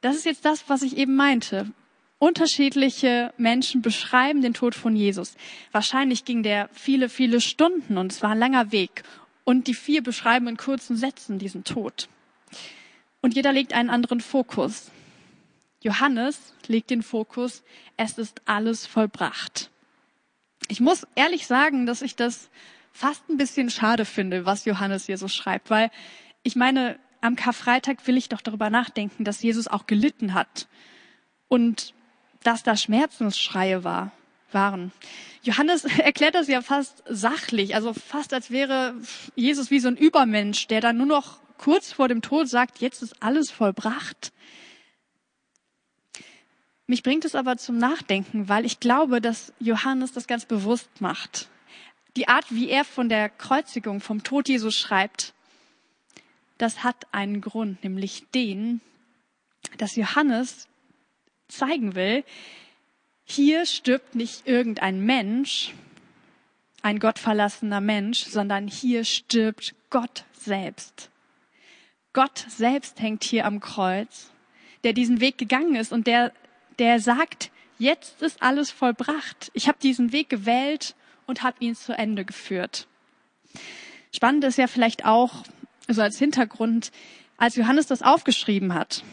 Das 0.00 0.16
ist 0.16 0.24
jetzt 0.24 0.44
das, 0.44 0.68
was 0.68 0.82
ich 0.82 0.96
eben 0.96 1.16
meinte. 1.16 1.70
Unterschiedliche 2.18 3.32
Menschen 3.38 3.80
beschreiben 3.80 4.42
den 4.42 4.54
Tod 4.54 4.74
von 4.74 4.94
Jesus. 4.94 5.36
Wahrscheinlich 5.72 6.24
ging 6.24 6.42
der 6.42 6.68
viele, 6.72 7.08
viele 7.08 7.40
Stunden 7.40 7.96
und 7.96 8.12
es 8.12 8.22
war 8.22 8.30
ein 8.30 8.38
langer 8.38 8.72
Weg. 8.72 9.02
Und 9.44 9.66
die 9.66 9.74
vier 9.74 10.02
beschreiben 10.02 10.46
in 10.46 10.56
kurzen 10.58 10.96
Sätzen 10.96 11.38
diesen 11.38 11.64
Tod. 11.64 12.08
Und 13.22 13.34
jeder 13.34 13.52
legt 13.52 13.72
einen 13.72 13.90
anderen 13.90 14.20
Fokus. 14.20 14.90
Johannes 15.82 16.52
legt 16.66 16.90
den 16.90 17.02
Fokus, 17.02 17.62
es 17.96 18.18
ist 18.18 18.42
alles 18.44 18.86
vollbracht. 18.86 19.70
Ich 20.68 20.80
muss 20.80 21.06
ehrlich 21.14 21.46
sagen, 21.46 21.86
dass 21.86 22.02
ich 22.02 22.16
das 22.16 22.50
fast 22.92 23.28
ein 23.28 23.36
bisschen 23.36 23.70
schade 23.70 24.04
finde, 24.04 24.46
was 24.46 24.64
Johannes 24.64 25.06
hier 25.06 25.18
so 25.18 25.28
schreibt, 25.28 25.70
weil 25.70 25.90
ich 26.42 26.56
meine, 26.56 26.98
am 27.20 27.36
Karfreitag 27.36 28.06
will 28.06 28.16
ich 28.16 28.28
doch 28.28 28.40
darüber 28.40 28.70
nachdenken, 28.70 29.24
dass 29.24 29.42
Jesus 29.42 29.68
auch 29.68 29.86
gelitten 29.86 30.34
hat 30.34 30.68
und 31.48 31.94
dass 32.42 32.62
da 32.62 32.76
Schmerzensschreie 32.76 33.84
war, 33.84 34.12
waren. 34.52 34.92
Johannes 35.42 35.84
erklärt 35.98 36.34
das 36.34 36.48
ja 36.48 36.62
fast 36.62 37.02
sachlich, 37.08 37.74
also 37.74 37.92
fast 37.92 38.32
als 38.32 38.50
wäre 38.50 38.94
Jesus 39.34 39.70
wie 39.70 39.80
so 39.80 39.88
ein 39.88 39.96
Übermensch, 39.96 40.66
der 40.68 40.80
dann 40.80 40.96
nur 40.96 41.06
noch 41.06 41.40
kurz 41.58 41.92
vor 41.92 42.08
dem 42.08 42.22
Tod 42.22 42.48
sagt, 42.48 42.78
jetzt 42.78 43.02
ist 43.02 43.22
alles 43.22 43.50
vollbracht. 43.50 44.32
Mich 46.86 47.02
bringt 47.02 47.24
es 47.24 47.34
aber 47.34 47.56
zum 47.58 47.76
Nachdenken, 47.76 48.48
weil 48.48 48.64
ich 48.64 48.80
glaube, 48.80 49.20
dass 49.20 49.52
Johannes 49.60 50.12
das 50.12 50.26
ganz 50.26 50.46
bewusst 50.46 51.00
macht 51.00 51.49
die 52.16 52.28
Art, 52.28 52.46
wie 52.50 52.68
er 52.68 52.84
von 52.84 53.08
der 53.08 53.28
Kreuzigung, 53.28 54.00
vom 54.00 54.22
Tod 54.22 54.48
Jesus 54.48 54.76
schreibt, 54.76 55.32
das 56.58 56.84
hat 56.84 57.06
einen 57.12 57.40
Grund, 57.40 57.82
nämlich 57.84 58.24
den, 58.34 58.80
dass 59.78 59.96
Johannes 59.96 60.68
zeigen 61.48 61.94
will, 61.94 62.24
hier 63.24 63.64
stirbt 63.64 64.14
nicht 64.14 64.46
irgendein 64.46 65.00
Mensch, 65.00 65.72
ein 66.82 66.98
gottverlassener 66.98 67.80
Mensch, 67.80 68.24
sondern 68.24 68.66
hier 68.66 69.04
stirbt 69.04 69.74
Gott 69.90 70.24
selbst. 70.32 71.10
Gott 72.12 72.44
selbst 72.48 73.00
hängt 73.00 73.22
hier 73.22 73.46
am 73.46 73.60
Kreuz, 73.60 74.30
der 74.82 74.92
diesen 74.92 75.20
Weg 75.20 75.38
gegangen 75.38 75.76
ist 75.76 75.92
und 75.92 76.06
der, 76.06 76.32
der 76.78 76.98
sagt, 77.00 77.50
jetzt 77.78 78.20
ist 78.22 78.42
alles 78.42 78.70
vollbracht. 78.70 79.50
Ich 79.54 79.68
habe 79.68 79.78
diesen 79.80 80.12
Weg 80.12 80.28
gewählt 80.28 80.96
und 81.30 81.42
habe 81.42 81.56
ihn 81.60 81.74
zu 81.74 81.96
Ende 81.96 82.26
geführt. 82.26 82.86
Spannend 84.12 84.44
ist 84.44 84.58
ja 84.58 84.66
vielleicht 84.66 85.06
auch, 85.06 85.44
so 85.88 86.02
als 86.02 86.18
Hintergrund, 86.18 86.92
als 87.38 87.56
Johannes 87.56 87.86
das 87.86 88.02
aufgeschrieben 88.02 88.74
hat, 88.74 89.04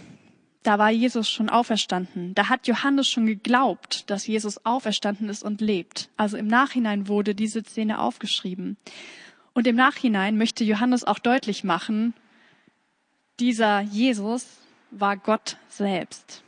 da 0.64 0.78
war 0.80 0.90
Jesus 0.90 1.30
schon 1.30 1.50
auferstanden. 1.50 2.36
Da 2.36 2.50
hat 2.50 2.68
Johannes 2.68 3.08
schon 3.08 3.26
geglaubt, 3.26 4.10
dass 4.10 4.28
Jesus 4.28 4.66
auferstanden 4.66 5.30
ist 5.30 5.44
und 5.44 5.62
lebt. 5.62 6.10
Also 6.18 6.36
im 6.36 6.48
Nachhinein 6.48 7.08
wurde 7.08 7.36
diese 7.36 7.64
Szene 7.64 8.00
aufgeschrieben. 8.00 8.76
Und 9.54 9.66
im 9.66 9.78
Nachhinein 9.78 10.38
möchte 10.38 10.66
Johannes 10.66 11.06
auch 11.06 11.20
deutlich 11.20 11.64
machen, 11.64 12.14
dieser 13.40 13.80
Jesus 13.80 14.46
war 14.92 15.16
Gott 15.16 15.58
selbst. 15.70 16.44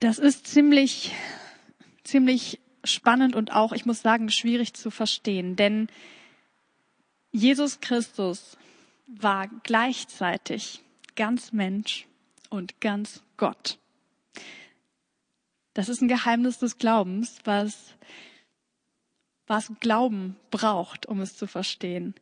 Das 0.00 0.18
ist 0.18 0.46
ziemlich, 0.46 1.12
ziemlich 2.04 2.60
spannend 2.92 3.36
und 3.36 3.52
auch, 3.52 3.72
ich 3.72 3.86
muss 3.86 4.02
sagen, 4.02 4.30
schwierig 4.30 4.74
zu 4.74 4.90
verstehen, 4.90 5.56
denn 5.56 5.88
Jesus 7.30 7.80
Christus 7.80 8.56
war 9.06 9.48
gleichzeitig 9.62 10.82
ganz 11.16 11.52
Mensch 11.52 12.06
und 12.50 12.80
ganz 12.80 13.22
Gott. 13.36 13.78
Das 15.74 15.88
ist 15.88 16.00
ein 16.00 16.08
Geheimnis 16.08 16.58
des 16.58 16.78
Glaubens, 16.78 17.38
was, 17.44 17.94
was 19.46 19.70
Glauben 19.80 20.36
braucht, 20.50 21.06
um 21.06 21.20
es 21.20 21.36
zu 21.36 21.46
verstehen. 21.46 22.14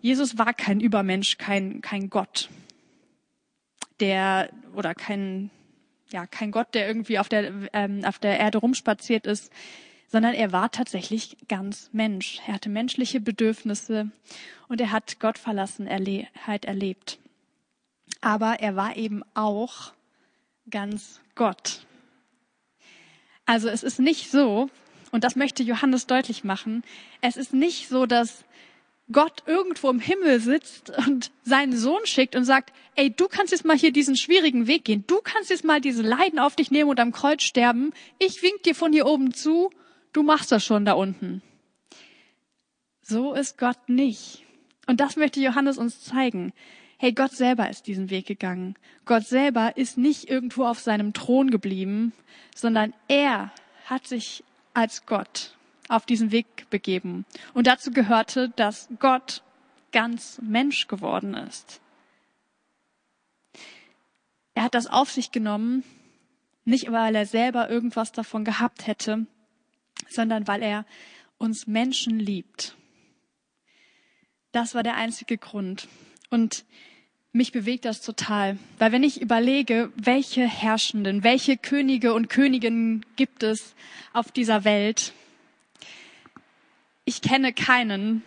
Jesus 0.00 0.38
war 0.38 0.54
kein 0.54 0.80
Übermensch, 0.80 1.38
kein, 1.38 1.80
kein 1.80 2.08
Gott, 2.08 2.48
der, 4.00 4.50
oder 4.74 4.94
kein, 4.94 5.50
ja, 6.10 6.26
kein 6.26 6.50
Gott, 6.50 6.74
der 6.74 6.86
irgendwie 6.86 7.18
auf 7.18 7.28
der, 7.28 7.52
ähm, 7.72 8.04
auf 8.04 8.18
der 8.18 8.38
Erde 8.38 8.58
rumspaziert 8.58 9.26
ist, 9.26 9.52
sondern 10.08 10.34
er 10.34 10.52
war 10.52 10.70
tatsächlich 10.70 11.36
ganz 11.48 11.90
Mensch. 11.92 12.40
Er 12.46 12.54
hatte 12.54 12.68
menschliche 12.68 13.20
Bedürfnisse 13.20 14.10
und 14.68 14.80
er 14.80 14.90
hat 14.90 15.20
Gottverlassenheit 15.20 16.64
erlebt. 16.64 17.18
Aber 18.20 18.60
er 18.60 18.74
war 18.74 18.96
eben 18.96 19.22
auch 19.34 19.92
ganz 20.70 21.20
Gott. 21.34 21.86
Also 23.46 23.68
es 23.68 23.82
ist 23.82 23.98
nicht 23.98 24.30
so, 24.30 24.68
und 25.10 25.24
das 25.24 25.36
möchte 25.36 25.62
Johannes 25.62 26.06
deutlich 26.06 26.44
machen, 26.44 26.82
es 27.20 27.36
ist 27.36 27.54
nicht 27.54 27.88
so, 27.88 28.06
dass 28.06 28.44
Gott 29.10 29.42
irgendwo 29.46 29.88
im 29.88 30.00
Himmel 30.00 30.40
sitzt 30.40 30.92
und 31.06 31.30
seinen 31.42 31.74
Sohn 31.74 32.04
schickt 32.04 32.36
und 32.36 32.44
sagt, 32.44 32.74
ey, 32.94 33.10
du 33.10 33.26
kannst 33.26 33.52
jetzt 33.52 33.64
mal 33.64 33.76
hier 33.76 33.90
diesen 33.90 34.16
schwierigen 34.16 34.66
Weg 34.66 34.84
gehen. 34.84 35.04
Du 35.06 35.20
kannst 35.22 35.48
jetzt 35.48 35.64
mal 35.64 35.80
diese 35.80 36.02
Leiden 36.02 36.38
auf 36.38 36.56
dich 36.56 36.70
nehmen 36.70 36.90
und 36.90 37.00
am 37.00 37.12
Kreuz 37.12 37.42
sterben. 37.42 37.94
Ich 38.18 38.42
wink 38.42 38.64
dir 38.64 38.74
von 38.74 38.92
hier 38.92 39.06
oben 39.06 39.32
zu. 39.32 39.70
Du 40.18 40.24
machst 40.24 40.50
das 40.50 40.64
schon 40.64 40.84
da 40.84 40.94
unten. 40.94 41.42
So 43.02 43.34
ist 43.34 43.56
Gott 43.56 43.88
nicht. 43.88 44.44
Und 44.88 44.98
das 44.98 45.14
möchte 45.14 45.38
Johannes 45.38 45.78
uns 45.78 46.02
zeigen. 46.02 46.52
Hey, 46.98 47.12
Gott 47.12 47.30
selber 47.30 47.70
ist 47.70 47.86
diesen 47.86 48.10
Weg 48.10 48.26
gegangen. 48.26 48.74
Gott 49.04 49.24
selber 49.24 49.76
ist 49.76 49.96
nicht 49.96 50.28
irgendwo 50.28 50.64
auf 50.64 50.80
seinem 50.80 51.12
Thron 51.12 51.52
geblieben, 51.52 52.12
sondern 52.52 52.94
er 53.06 53.52
hat 53.84 54.08
sich 54.08 54.42
als 54.74 55.06
Gott 55.06 55.56
auf 55.88 56.04
diesen 56.04 56.32
Weg 56.32 56.68
begeben. 56.68 57.24
Und 57.54 57.68
dazu 57.68 57.92
gehörte, 57.92 58.48
dass 58.56 58.88
Gott 58.98 59.44
ganz 59.92 60.40
Mensch 60.42 60.88
geworden 60.88 61.34
ist. 61.34 61.80
Er 64.54 64.64
hat 64.64 64.74
das 64.74 64.88
auf 64.88 65.12
sich 65.12 65.30
genommen, 65.30 65.84
nicht 66.64 66.90
weil 66.90 67.14
er 67.14 67.24
selber 67.24 67.70
irgendwas 67.70 68.10
davon 68.10 68.44
gehabt 68.44 68.88
hätte, 68.88 69.28
sondern 70.08 70.46
weil 70.46 70.62
er 70.62 70.84
uns 71.38 71.66
Menschen 71.66 72.18
liebt. 72.18 72.76
Das 74.52 74.74
war 74.74 74.82
der 74.82 74.96
einzige 74.96 75.38
Grund. 75.38 75.88
Und 76.30 76.64
mich 77.32 77.52
bewegt 77.52 77.84
das 77.84 78.00
total, 78.00 78.58
weil 78.78 78.92
wenn 78.92 79.02
ich 79.02 79.20
überlege, 79.20 79.92
welche 79.96 80.46
Herrschenden, 80.46 81.22
welche 81.22 81.56
Könige 81.56 82.14
und 82.14 82.28
Königinnen 82.28 83.04
gibt 83.16 83.42
es 83.42 83.74
auf 84.12 84.32
dieser 84.32 84.64
Welt, 84.64 85.12
ich 87.04 87.22
kenne 87.22 87.52
keinen 87.52 88.22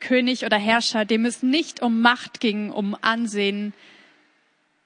König 0.00 0.44
oder 0.44 0.58
Herrscher, 0.58 1.04
dem 1.04 1.24
es 1.24 1.42
nicht 1.42 1.82
um 1.82 2.00
Macht 2.00 2.40
ging, 2.40 2.70
um 2.70 2.96
Ansehen. 3.00 3.72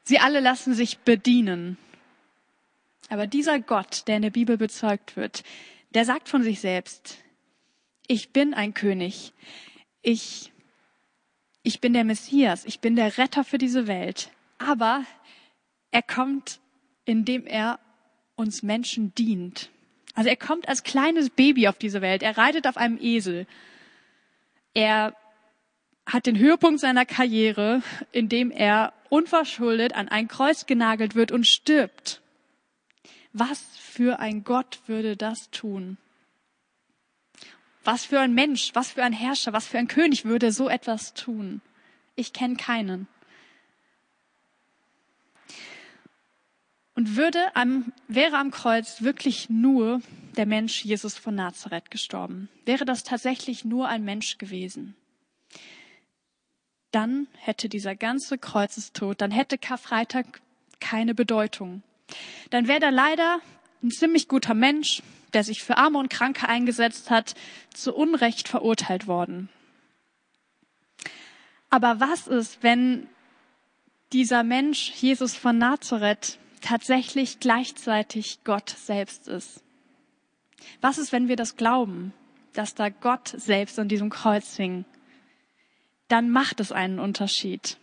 Sie 0.05 0.19
alle 0.19 0.41
lassen 0.41 0.75
sich 0.75 0.99
bedienen. 0.99 1.77
Aber 3.09 3.27
dieser 3.27 3.59
Gott, 3.59 4.07
der 4.07 4.17
in 4.17 4.23
der 4.23 4.31
Bibel 4.31 4.57
bezeugt 4.57 5.17
wird, 5.17 5.45
der 5.91 6.05
sagt 6.05 6.29
von 6.29 6.43
sich 6.43 6.61
selbst, 6.61 7.19
ich 8.07 8.33
bin 8.33 8.55
ein 8.55 8.75
König. 8.75 9.33
Ich, 10.03 10.53
ich 11.63 11.81
bin 11.81 11.93
der 11.93 12.05
Messias. 12.05 12.65
Ich 12.65 12.81
bin 12.81 12.97
der 12.97 13.19
Retter 13.19 13.45
für 13.45 13.59
diese 13.59 13.87
Welt. 13.87 14.31
Aber 14.59 15.05
er 15.91 16.03
kommt, 16.03 16.61
indem 17.05 17.47
er 17.47 17.79
uns 18.35 18.63
Menschen 18.63 19.15
dient. 19.15 19.71
Also 20.15 20.31
er 20.31 20.37
kommt 20.37 20.69
als 20.69 20.83
kleines 20.83 21.31
Baby 21.31 21.69
auf 21.69 21.79
diese 21.79 22.01
Welt. 22.01 22.23
Er 22.23 22.37
reitet 22.37 22.67
auf 22.67 22.77
einem 22.77 22.99
Esel. 23.01 23.47
Er 24.75 25.15
hat 26.07 26.27
den 26.27 26.39
Höhepunkt 26.39 26.81
seiner 26.81 27.05
Karriere, 27.05 27.83
indem 28.13 28.51
er 28.51 28.93
unverschuldet 29.11 29.95
an 29.95 30.09
ein 30.09 30.29
Kreuz 30.29 30.67
genagelt 30.67 31.15
wird 31.15 31.31
und 31.31 31.47
stirbt. 31.47 32.23
Was 33.33 33.61
für 33.77 34.19
ein 34.19 34.45
Gott 34.45 34.81
würde 34.87 35.17
das 35.17 35.51
tun? 35.51 35.99
Was 37.85 38.05
für 38.05 38.21
ein 38.21 38.35
Mensch, 38.35 38.71
was 38.75 38.93
für 38.93 39.03
ein 39.03 39.13
Herrscher, 39.13 39.53
was 39.53 39.67
für 39.67 39.79
ein 39.79 39.89
König 39.89 40.25
würde 40.25 40.53
so 40.53 40.69
etwas 40.69 41.15
tun? 41.15 41.61
Ich 42.17 42.33
kenne 42.33 42.57
keinen. 42.57 43.07
Und 46.95 47.17
würde 47.17 47.55
am, 47.55 47.93
wäre 48.09 48.39
am 48.39 48.51
Kreuz 48.51 49.03
wirklich 49.03 49.49
nur 49.49 50.03
der 50.37 50.47
Mensch 50.47 50.85
Jesus 50.85 51.17
von 51.17 51.35
Nazareth 51.35 51.91
gestorben, 51.91 52.49
wäre 52.65 52.85
das 52.85 53.05
tatsächlich 53.05 53.65
nur 53.65 53.89
ein 53.89 54.05
Mensch 54.05 54.39
gewesen, 54.39 54.97
dann 56.91 57.29
hätte 57.35 57.69
dieser 57.69 57.95
ganze 57.95 58.39
Kreuzestod, 58.39 59.21
dann 59.21 59.31
hätte 59.31 59.59
Karfreitag 59.59 60.41
keine 60.81 61.15
Bedeutung. 61.15 61.83
Dann 62.51 62.69
wäre 62.69 62.81
da 62.81 62.91
leider 62.91 63.41
ein 63.83 63.91
ziemlich 63.91 64.29
guter 64.29 64.55
Mensch, 64.55 65.03
der 65.33 65.45
sich 65.45 65.63
für 65.63 65.77
Arme 65.77 65.99
und 65.99 66.09
Kranke 66.09 66.49
eingesetzt 66.49 67.11
hat, 67.11 67.35
zu 67.75 67.95
Unrecht 67.95 68.49
verurteilt 68.49 69.07
worden. 69.07 69.49
Aber 71.71 72.01
was 72.01 72.27
ist, 72.27 72.63
wenn 72.63 73.09
dieser 74.13 74.43
Mensch, 74.43 74.91
Jesus 74.97 75.37
von 75.37 75.59
Nazareth, 75.59 76.39
tatsächlich 76.63 77.41
gleichzeitig 77.41 78.41
Gott 78.45 78.71
selbst 78.71 79.29
ist? 79.29 79.63
Was 80.81 80.99
ist, 80.99 81.13
wenn 81.13 81.29
wir 81.29 81.37
das 81.37 81.57
glauben, 81.57 82.13
dass 82.55 82.75
da 82.75 82.89
Gott 82.89 83.29
selbst 83.29 83.79
an 83.79 83.89
diesem 83.89 84.11
Kreuz 84.11 84.57
hing? 84.57 84.85
Dann 86.09 86.31
macht 86.31 86.61
es 86.61 86.73
einen 86.73 86.99
Unterschied. 86.99 87.77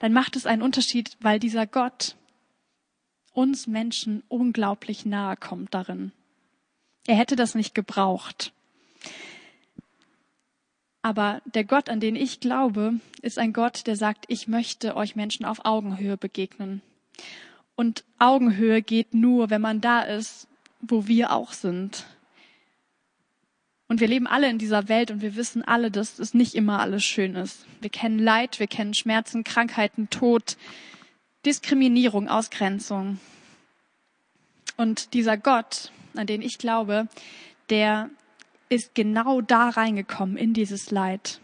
Dann 0.00 0.12
macht 0.12 0.34
es 0.36 0.46
einen 0.46 0.62
Unterschied, 0.62 1.16
weil 1.20 1.38
dieser 1.38 1.66
Gott 1.66 2.16
uns 3.34 3.66
Menschen 3.66 4.22
unglaublich 4.28 5.04
nahe 5.04 5.36
kommt 5.36 5.74
darin. 5.74 6.12
Er 7.06 7.16
hätte 7.16 7.36
das 7.36 7.54
nicht 7.54 7.74
gebraucht. 7.74 8.52
Aber 11.02 11.42
der 11.44 11.64
Gott, 11.64 11.90
an 11.90 12.00
den 12.00 12.16
ich 12.16 12.40
glaube, 12.40 12.94
ist 13.20 13.38
ein 13.38 13.52
Gott, 13.52 13.86
der 13.86 13.96
sagt, 13.96 14.24
ich 14.28 14.48
möchte 14.48 14.96
euch 14.96 15.16
Menschen 15.16 15.44
auf 15.44 15.66
Augenhöhe 15.66 16.16
begegnen. 16.16 16.80
Und 17.74 18.04
Augenhöhe 18.18 18.80
geht 18.80 19.12
nur, 19.12 19.50
wenn 19.50 19.60
man 19.60 19.82
da 19.82 20.00
ist, 20.00 20.48
wo 20.80 21.06
wir 21.06 21.32
auch 21.32 21.52
sind. 21.52 22.06
Und 23.86 24.00
wir 24.00 24.08
leben 24.08 24.26
alle 24.26 24.48
in 24.48 24.58
dieser 24.58 24.88
Welt 24.88 25.10
und 25.10 25.20
wir 25.20 25.36
wissen 25.36 25.62
alle, 25.62 25.90
dass 25.90 26.18
es 26.18 26.32
nicht 26.32 26.54
immer 26.54 26.80
alles 26.80 27.04
schön 27.04 27.34
ist. 27.34 27.66
Wir 27.82 27.90
kennen 27.90 28.18
Leid, 28.18 28.58
wir 28.58 28.66
kennen 28.66 28.94
Schmerzen, 28.94 29.44
Krankheiten, 29.44 30.08
Tod, 30.08 30.56
Diskriminierung, 31.46 32.28
Ausgrenzung. 32.28 33.18
Und 34.76 35.14
dieser 35.14 35.36
Gott, 35.36 35.92
an 36.14 36.26
den 36.26 36.42
ich 36.42 36.58
glaube, 36.58 37.08
der 37.70 38.10
ist 38.68 38.94
genau 38.94 39.40
da 39.40 39.68
reingekommen 39.68 40.36
in 40.36 40.54
dieses 40.54 40.90
Leid. 40.90 41.40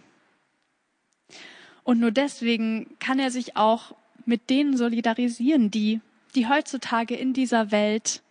Und 1.85 2.01
nur 2.01 2.11
deswegen 2.11 2.87
kann 2.99 3.19
er 3.19 3.31
sich 3.31 3.57
auch 3.57 3.95
mit 4.25 4.51
denen 4.51 4.77
solidarisieren, 4.77 5.71
die 5.71 6.01
die 6.35 6.49
heutzutage 6.49 7.15
in 7.17 7.33
dieser 7.33 7.71
Welt 7.71 8.23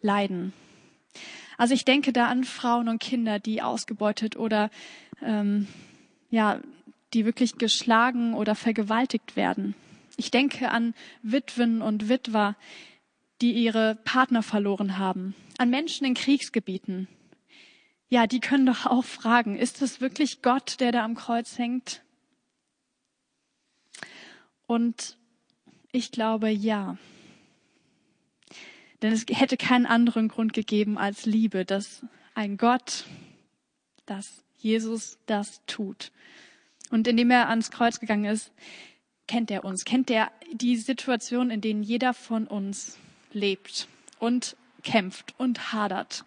leiden. 0.00 0.52
Also 1.56 1.74
ich 1.74 1.84
denke 1.84 2.12
da 2.12 2.26
an 2.26 2.44
Frauen 2.44 2.88
und 2.88 3.00
Kinder, 3.00 3.38
die 3.38 3.62
ausgebeutet 3.62 4.36
oder 4.36 4.70
ähm, 5.22 5.68
ja, 6.30 6.60
die 7.14 7.24
wirklich 7.24 7.58
geschlagen 7.58 8.34
oder 8.34 8.54
vergewaltigt 8.54 9.36
werden. 9.36 9.74
Ich 10.16 10.30
denke 10.30 10.70
an 10.70 10.94
Witwen 11.22 11.82
und 11.82 12.08
Witwer, 12.08 12.56
die 13.40 13.52
ihre 13.52 13.96
Partner 13.96 14.42
verloren 14.42 14.98
haben, 14.98 15.34
an 15.58 15.70
Menschen 15.70 16.06
in 16.06 16.14
Kriegsgebieten. 16.14 17.08
Ja, 18.08 18.26
die 18.26 18.40
können 18.40 18.66
doch 18.66 18.86
auch 18.86 19.04
fragen, 19.04 19.56
ist 19.56 19.82
es 19.82 20.00
wirklich 20.00 20.42
Gott, 20.42 20.80
der 20.80 20.92
da 20.92 21.04
am 21.04 21.14
Kreuz 21.14 21.58
hängt? 21.58 22.02
Und 24.66 25.16
ich 25.92 26.12
glaube 26.12 26.50
ja. 26.50 26.98
Denn 29.02 29.12
es 29.12 29.24
hätte 29.28 29.56
keinen 29.56 29.86
anderen 29.86 30.28
Grund 30.28 30.52
gegeben 30.52 30.96
als 30.96 31.26
Liebe, 31.26 31.64
dass 31.64 32.06
ein 32.34 32.56
Gott, 32.56 33.06
dass 34.06 34.44
Jesus 34.58 35.18
das 35.26 35.60
tut. 35.66 36.12
Und 36.90 37.08
indem 37.08 37.30
er 37.30 37.48
ans 37.48 37.70
Kreuz 37.70 37.98
gegangen 37.98 38.26
ist, 38.26 38.52
kennt 39.32 39.50
er 39.50 39.64
uns, 39.64 39.86
kennt 39.86 40.10
er 40.10 40.30
die 40.52 40.76
Situation, 40.76 41.50
in 41.50 41.62
denen 41.62 41.82
jeder 41.82 42.12
von 42.12 42.46
uns 42.46 42.98
lebt 43.32 43.88
und 44.18 44.58
kämpft 44.82 45.34
und 45.38 45.72
hadert. 45.72 46.26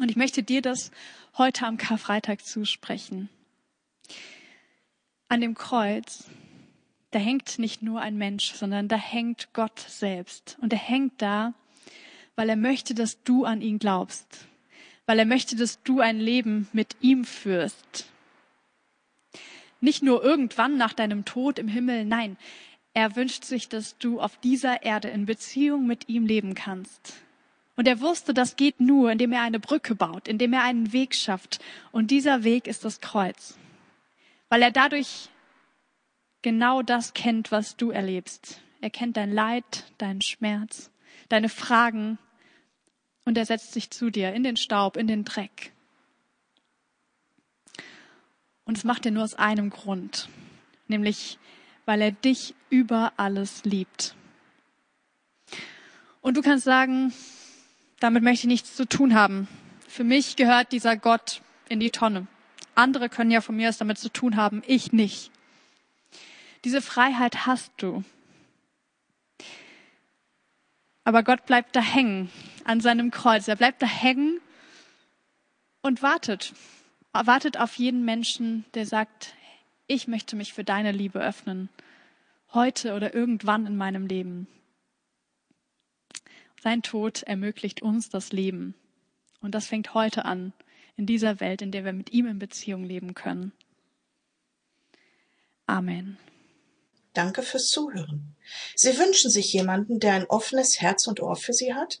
Und 0.00 0.10
ich 0.10 0.16
möchte 0.16 0.42
dir 0.42 0.62
das 0.62 0.92
heute 1.36 1.66
am 1.66 1.76
Karfreitag 1.76 2.42
zusprechen. 2.42 3.28
An 5.28 5.42
dem 5.42 5.54
Kreuz 5.54 6.24
da 7.10 7.18
hängt 7.18 7.58
nicht 7.58 7.82
nur 7.82 8.00
ein 8.00 8.16
Mensch, 8.16 8.54
sondern 8.54 8.88
da 8.88 8.96
hängt 8.96 9.52
Gott 9.52 9.78
selbst. 9.78 10.56
Und 10.62 10.72
er 10.72 10.78
hängt 10.78 11.20
da, 11.20 11.52
weil 12.34 12.48
er 12.48 12.56
möchte, 12.56 12.94
dass 12.94 13.22
du 13.24 13.44
an 13.44 13.60
ihn 13.60 13.78
glaubst, 13.78 14.46
weil 15.04 15.18
er 15.18 15.26
möchte, 15.26 15.54
dass 15.54 15.82
du 15.82 16.00
ein 16.00 16.18
Leben 16.18 16.66
mit 16.72 16.96
ihm 17.02 17.24
führst. 17.24 18.10
Nicht 19.80 20.02
nur 20.02 20.22
irgendwann 20.22 20.76
nach 20.76 20.92
deinem 20.92 21.24
Tod 21.24 21.58
im 21.58 21.68
Himmel, 21.68 22.04
nein, 22.04 22.36
er 22.94 23.14
wünscht 23.14 23.44
sich, 23.44 23.68
dass 23.68 23.98
du 23.98 24.20
auf 24.20 24.38
dieser 24.38 24.82
Erde 24.82 25.08
in 25.08 25.26
Beziehung 25.26 25.86
mit 25.86 26.08
ihm 26.08 26.24
leben 26.24 26.54
kannst. 26.54 27.14
Und 27.76 27.86
er 27.86 28.00
wusste, 28.00 28.32
das 28.32 28.56
geht 28.56 28.80
nur, 28.80 29.12
indem 29.12 29.32
er 29.32 29.42
eine 29.42 29.60
Brücke 29.60 29.94
baut, 29.94 30.28
indem 30.28 30.54
er 30.54 30.62
einen 30.62 30.94
Weg 30.94 31.14
schafft. 31.14 31.60
Und 31.92 32.10
dieser 32.10 32.42
Weg 32.42 32.66
ist 32.66 32.86
das 32.86 33.02
Kreuz. 33.02 33.58
Weil 34.48 34.62
er 34.62 34.70
dadurch 34.70 35.28
genau 36.40 36.80
das 36.80 37.12
kennt, 37.12 37.52
was 37.52 37.76
du 37.76 37.90
erlebst. 37.90 38.62
Er 38.80 38.88
kennt 38.88 39.16
dein 39.16 39.32
Leid, 39.32 39.92
deinen 39.98 40.22
Schmerz, 40.22 40.90
deine 41.28 41.48
Fragen 41.48 42.18
und 43.26 43.36
er 43.36 43.44
setzt 43.44 43.72
sich 43.72 43.90
zu 43.90 44.10
dir 44.10 44.32
in 44.32 44.42
den 44.42 44.56
Staub, 44.56 44.96
in 44.96 45.06
den 45.06 45.24
Dreck. 45.24 45.72
Und 48.66 48.76
es 48.76 48.84
macht 48.84 49.06
er 49.06 49.12
nur 49.12 49.24
aus 49.24 49.34
einem 49.34 49.70
Grund, 49.70 50.28
nämlich 50.88 51.38
weil 51.86 52.02
er 52.02 52.10
dich 52.10 52.54
über 52.68 53.12
alles 53.16 53.64
liebt. 53.64 54.14
Und 56.20 56.36
du 56.36 56.42
kannst 56.42 56.64
sagen, 56.64 57.14
damit 58.00 58.24
möchte 58.24 58.46
ich 58.46 58.48
nichts 58.48 58.76
zu 58.76 58.86
tun 58.86 59.14
haben. 59.14 59.48
Für 59.88 60.04
mich 60.04 60.34
gehört 60.36 60.72
dieser 60.72 60.96
Gott 60.96 61.40
in 61.68 61.80
die 61.80 61.92
Tonne. 61.92 62.26
Andere 62.74 63.08
können 63.08 63.30
ja 63.30 63.40
von 63.40 63.56
mir 63.56 63.68
es 63.68 63.78
damit 63.78 63.98
zu 63.98 64.08
tun 64.10 64.36
haben, 64.36 64.62
ich 64.66 64.92
nicht. 64.92 65.30
Diese 66.64 66.82
Freiheit 66.82 67.46
hast 67.46 67.72
du. 67.76 68.02
Aber 71.04 71.22
Gott 71.22 71.46
bleibt 71.46 71.76
da 71.76 71.80
hängen 71.80 72.30
an 72.64 72.80
seinem 72.80 73.12
Kreuz. 73.12 73.46
Er 73.46 73.54
bleibt 73.54 73.80
da 73.80 73.86
hängen 73.86 74.40
und 75.82 76.02
wartet. 76.02 76.52
Wartet 77.24 77.58
auf 77.58 77.76
jeden 77.76 78.04
Menschen, 78.04 78.66
der 78.74 78.84
sagt, 78.84 79.34
ich 79.86 80.06
möchte 80.06 80.36
mich 80.36 80.52
für 80.52 80.64
deine 80.64 80.92
Liebe 80.92 81.20
öffnen. 81.20 81.70
Heute 82.52 82.94
oder 82.94 83.14
irgendwann 83.14 83.66
in 83.66 83.76
meinem 83.76 84.06
Leben. 84.06 84.48
Sein 86.62 86.82
Tod 86.82 87.22
ermöglicht 87.22 87.80
uns 87.80 88.10
das 88.10 88.32
Leben. 88.32 88.74
Und 89.40 89.54
das 89.54 89.66
fängt 89.66 89.94
heute 89.94 90.24
an, 90.24 90.52
in 90.96 91.06
dieser 91.06 91.40
Welt, 91.40 91.62
in 91.62 91.70
der 91.70 91.84
wir 91.84 91.92
mit 91.92 92.12
ihm 92.12 92.26
in 92.26 92.38
Beziehung 92.38 92.84
leben 92.84 93.14
können. 93.14 93.52
Amen. 95.66 96.18
Danke 97.12 97.42
fürs 97.42 97.68
Zuhören. 97.68 98.36
Sie 98.74 98.98
wünschen 98.98 99.30
sich 99.30 99.52
jemanden, 99.52 100.00
der 100.00 100.14
ein 100.14 100.26
offenes 100.26 100.80
Herz 100.80 101.06
und 101.06 101.20
Ohr 101.20 101.36
für 101.36 101.52
Sie 101.52 101.74
hat? 101.74 102.00